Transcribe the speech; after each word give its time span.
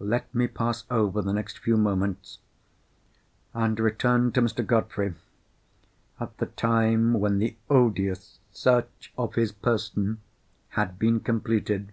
Let 0.00 0.34
me 0.34 0.46
pass 0.46 0.84
over 0.90 1.20
the 1.20 1.34
next 1.34 1.58
few 1.58 1.76
moments, 1.76 2.38
and 3.52 3.78
return 3.78 4.32
to 4.32 4.40
Mr. 4.40 4.66
Godfrey 4.66 5.12
at 6.18 6.34
the 6.38 6.46
time 6.46 7.12
when 7.12 7.40
the 7.40 7.56
odious 7.68 8.38
search 8.52 9.12
of 9.18 9.34
his 9.34 9.52
person 9.52 10.22
had 10.70 10.98
been 10.98 11.20
completed. 11.20 11.92